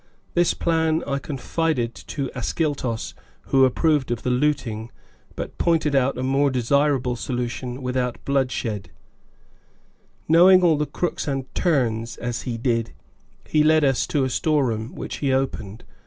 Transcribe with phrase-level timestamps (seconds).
[0.33, 4.89] This plan I confided to Ascyltos, who approved of the looting,
[5.35, 8.89] but pointed out a more desirable solution without bloodshed:
[10.27, 12.93] knowing all the crooks and turns, as he did,
[13.47, 15.83] he led us to a store room which he opened.